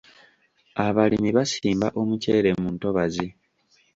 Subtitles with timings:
[0.85, 3.27] Abalimi basimba omuceere mu ntobazi.